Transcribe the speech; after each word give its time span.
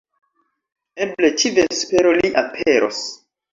Eble 1.05 1.29
ĉi-vespero 1.43 2.17
li 2.17 2.35
aperos 2.45 3.07